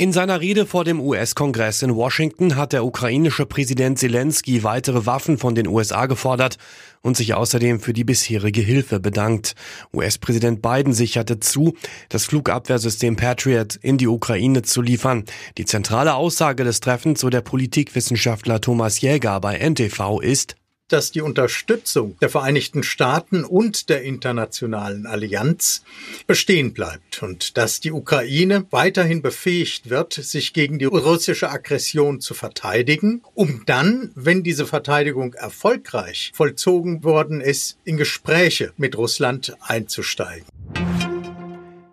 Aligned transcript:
In 0.00 0.14
seiner 0.14 0.40
Rede 0.40 0.64
vor 0.64 0.84
dem 0.84 0.98
US-Kongress 0.98 1.82
in 1.82 1.94
Washington 1.94 2.56
hat 2.56 2.72
der 2.72 2.86
ukrainische 2.86 3.44
Präsident 3.44 3.98
Zelensky 3.98 4.64
weitere 4.64 5.04
Waffen 5.04 5.36
von 5.36 5.54
den 5.54 5.66
USA 5.66 6.06
gefordert 6.06 6.56
und 7.02 7.18
sich 7.18 7.34
außerdem 7.34 7.80
für 7.80 7.92
die 7.92 8.04
bisherige 8.04 8.62
Hilfe 8.62 8.98
bedankt. 8.98 9.54
US-Präsident 9.92 10.62
Biden 10.62 10.94
sicherte 10.94 11.38
zu, 11.38 11.76
das 12.08 12.24
Flugabwehrsystem 12.24 13.16
Patriot 13.16 13.76
in 13.76 13.98
die 13.98 14.08
Ukraine 14.08 14.62
zu 14.62 14.80
liefern. 14.80 15.24
Die 15.58 15.66
zentrale 15.66 16.14
Aussage 16.14 16.64
des 16.64 16.80
Treffens, 16.80 17.20
so 17.20 17.28
der 17.28 17.42
Politikwissenschaftler 17.42 18.62
Thomas 18.62 19.02
Jäger 19.02 19.38
bei 19.38 19.58
NTV, 19.58 20.20
ist, 20.20 20.56
dass 20.92 21.10
die 21.10 21.20
Unterstützung 21.20 22.16
der 22.20 22.28
Vereinigten 22.28 22.82
Staaten 22.82 23.44
und 23.44 23.88
der 23.88 24.02
internationalen 24.02 25.06
Allianz 25.06 25.82
bestehen 26.26 26.72
bleibt 26.72 27.22
und 27.22 27.56
dass 27.56 27.80
die 27.80 27.92
Ukraine 27.92 28.66
weiterhin 28.70 29.22
befähigt 29.22 29.90
wird, 29.90 30.12
sich 30.12 30.52
gegen 30.52 30.78
die 30.78 30.84
russische 30.84 31.50
Aggression 31.50 32.20
zu 32.20 32.34
verteidigen, 32.34 33.22
um 33.34 33.62
dann, 33.66 34.10
wenn 34.14 34.42
diese 34.42 34.66
Verteidigung 34.66 35.34
erfolgreich 35.34 36.32
vollzogen 36.34 37.04
worden 37.04 37.40
ist, 37.40 37.78
in 37.84 37.96
Gespräche 37.96 38.72
mit 38.76 38.96
Russland 38.96 39.56
einzusteigen. 39.60 40.46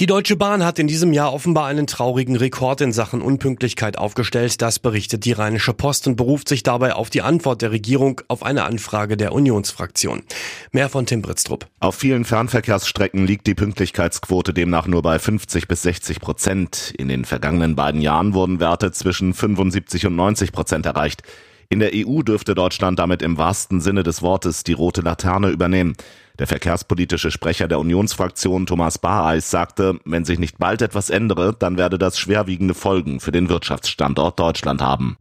Die 0.00 0.06
Deutsche 0.06 0.36
Bahn 0.36 0.64
hat 0.64 0.78
in 0.78 0.86
diesem 0.86 1.12
Jahr 1.12 1.32
offenbar 1.32 1.66
einen 1.66 1.88
traurigen 1.88 2.36
Rekord 2.36 2.80
in 2.82 2.92
Sachen 2.92 3.20
Unpünktlichkeit 3.20 3.98
aufgestellt. 3.98 4.62
Das 4.62 4.78
berichtet 4.78 5.24
die 5.24 5.32
Rheinische 5.32 5.72
Post 5.72 6.06
und 6.06 6.14
beruft 6.14 6.48
sich 6.48 6.62
dabei 6.62 6.92
auf 6.92 7.10
die 7.10 7.20
Antwort 7.20 7.62
der 7.62 7.72
Regierung 7.72 8.20
auf 8.28 8.44
eine 8.44 8.62
Anfrage 8.62 9.16
der 9.16 9.32
Unionsfraktion. 9.32 10.22
Mehr 10.70 10.88
von 10.88 11.04
Tim 11.04 11.20
Britztrup. 11.20 11.66
Auf 11.80 11.96
vielen 11.96 12.24
Fernverkehrsstrecken 12.24 13.26
liegt 13.26 13.48
die 13.48 13.56
Pünktlichkeitsquote 13.56 14.54
demnach 14.54 14.86
nur 14.86 15.02
bei 15.02 15.18
50 15.18 15.66
bis 15.66 15.82
60 15.82 16.20
Prozent. 16.20 16.94
In 16.96 17.08
den 17.08 17.24
vergangenen 17.24 17.74
beiden 17.74 18.00
Jahren 18.00 18.34
wurden 18.34 18.60
Werte 18.60 18.92
zwischen 18.92 19.34
75 19.34 20.06
und 20.06 20.14
90 20.14 20.52
Prozent 20.52 20.86
erreicht. 20.86 21.24
In 21.70 21.80
der 21.80 21.90
EU 21.92 22.22
dürfte 22.22 22.54
Deutschland 22.54 23.00
damit 23.00 23.20
im 23.20 23.36
wahrsten 23.36 23.80
Sinne 23.80 24.04
des 24.04 24.22
Wortes 24.22 24.62
die 24.62 24.74
rote 24.74 25.00
Laterne 25.00 25.48
übernehmen. 25.50 25.96
Der 26.38 26.46
verkehrspolitische 26.46 27.30
Sprecher 27.30 27.66
der 27.66 27.80
Unionsfraktion 27.80 28.66
Thomas 28.66 28.98
Bareis 28.98 29.50
sagte, 29.50 29.98
wenn 30.04 30.24
sich 30.24 30.38
nicht 30.38 30.58
bald 30.58 30.82
etwas 30.82 31.10
ändere, 31.10 31.54
dann 31.58 31.76
werde 31.76 31.98
das 31.98 32.18
schwerwiegende 32.18 32.74
Folgen 32.74 33.18
für 33.18 33.32
den 33.32 33.48
Wirtschaftsstandort 33.48 34.38
Deutschland 34.38 34.80
haben. 34.80 35.16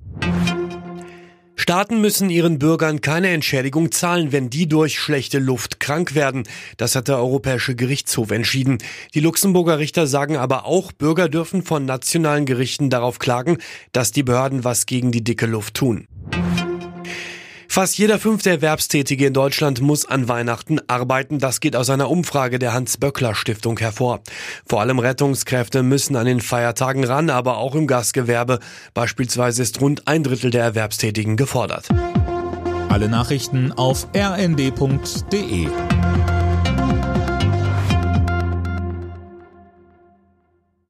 Staaten 1.59 1.99
müssen 2.01 2.29
ihren 2.29 2.59
Bürgern 2.59 3.01
keine 3.01 3.29
Entschädigung 3.29 3.91
zahlen, 3.91 4.31
wenn 4.31 4.51
die 4.51 4.69
durch 4.69 4.99
schlechte 4.99 5.39
Luft 5.39 5.79
krank 5.79 6.13
werden. 6.13 6.43
Das 6.77 6.95
hat 6.95 7.07
der 7.07 7.17
Europäische 7.17 7.75
Gerichtshof 7.75 8.29
entschieden. 8.29 8.77
Die 9.15 9.19
Luxemburger 9.19 9.79
Richter 9.79 10.05
sagen 10.05 10.37
aber 10.37 10.65
auch, 10.65 10.91
Bürger 10.91 11.29
dürfen 11.29 11.63
von 11.63 11.83
nationalen 11.83 12.45
Gerichten 12.45 12.91
darauf 12.91 13.17
klagen, 13.17 13.57
dass 13.91 14.11
die 14.11 14.23
Behörden 14.23 14.63
was 14.63 14.85
gegen 14.85 15.11
die 15.11 15.23
dicke 15.23 15.47
Luft 15.47 15.73
tun. 15.73 16.07
Fast 17.77 17.99
jeder 17.99 18.17
fünfte 18.17 18.49
Erwerbstätige 18.49 19.27
in 19.27 19.33
Deutschland 19.33 19.81
muss 19.81 20.03
an 20.03 20.27
Weihnachten 20.27 20.79
arbeiten. 20.87 21.37
Das 21.37 21.59
geht 21.59 21.75
aus 21.75 21.91
einer 21.91 22.09
Umfrage 22.09 22.57
der 22.57 22.73
Hans-Böckler-Stiftung 22.73 23.77
hervor. 23.77 24.21
Vor 24.65 24.81
allem 24.81 24.97
Rettungskräfte 24.97 25.83
müssen 25.83 26.15
an 26.15 26.25
den 26.25 26.41
Feiertagen 26.41 27.03
ran, 27.03 27.29
aber 27.29 27.57
auch 27.57 27.75
im 27.75 27.85
Gastgewerbe. 27.85 28.61
Beispielsweise 28.95 29.61
ist 29.61 29.79
rund 29.79 30.07
ein 30.07 30.23
Drittel 30.23 30.49
der 30.49 30.63
Erwerbstätigen 30.63 31.37
gefordert. 31.37 31.87
Alle 32.89 33.09
Nachrichten 33.09 33.71
auf 33.71 34.07
rnd.de 34.15 35.67